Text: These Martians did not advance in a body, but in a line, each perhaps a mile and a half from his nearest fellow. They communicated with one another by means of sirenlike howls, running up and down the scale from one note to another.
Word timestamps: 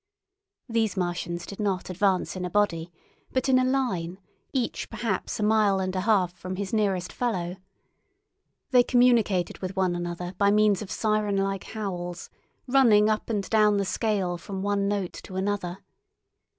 These 0.67 0.97
Martians 0.97 1.45
did 1.45 1.59
not 1.59 1.91
advance 1.91 2.35
in 2.35 2.43
a 2.43 2.49
body, 2.49 2.91
but 3.33 3.47
in 3.47 3.59
a 3.59 3.63
line, 3.63 4.17
each 4.51 4.89
perhaps 4.89 5.39
a 5.39 5.43
mile 5.43 5.79
and 5.79 5.95
a 5.95 6.01
half 6.01 6.33
from 6.33 6.55
his 6.55 6.73
nearest 6.73 7.13
fellow. 7.13 7.57
They 8.71 8.81
communicated 8.81 9.59
with 9.59 9.75
one 9.75 9.95
another 9.95 10.33
by 10.39 10.49
means 10.49 10.81
of 10.81 10.89
sirenlike 10.89 11.65
howls, 11.75 12.31
running 12.65 13.09
up 13.11 13.29
and 13.29 13.47
down 13.51 13.77
the 13.77 13.85
scale 13.85 14.39
from 14.39 14.63
one 14.63 14.87
note 14.87 15.13
to 15.21 15.35
another. 15.35 15.83